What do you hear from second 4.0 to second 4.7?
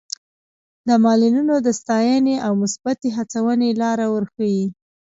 ورښيي.